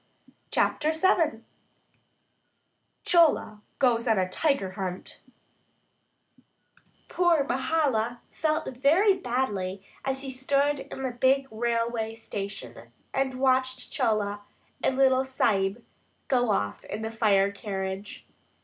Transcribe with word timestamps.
CHAPTER 0.49 0.93
VII 0.93 1.41
CHOLA 3.05 3.61
GOES 3.77 4.07
ON 4.07 4.17
A 4.17 4.27
TIGER 4.29 4.71
HUNT 4.71 5.21
POOR 7.07 7.43
Mahala 7.47 8.21
felt 8.31 8.77
very 8.77 9.13
badly 9.13 9.83
as 10.03 10.23
he 10.23 10.31
stood 10.31 10.79
in 10.79 11.03
the 11.03 11.11
big 11.11 11.45
railway 11.51 12.15
station 12.15 12.91
and 13.13 13.35
watched 13.39 13.91
Chola 13.91 14.41
and 14.83 14.95
the 14.95 15.03
little 15.03 15.23
Sahib 15.23 15.85
go 16.27 16.49
off 16.49 16.83
in 16.85 17.03
the 17.03 17.11
fire 17.11 17.51
carriage. 17.51 18.25